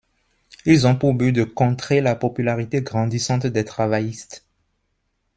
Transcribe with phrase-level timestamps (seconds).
[0.65, 4.43] Ils ont pour but de contrer la popularité grandissante des travaillistes.